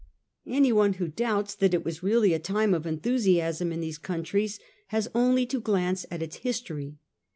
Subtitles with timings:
[0.47, 5.07] Anyone who doubts that it was really a time of enthusiasm in these countries has
[5.13, 6.97] only to glance at its history.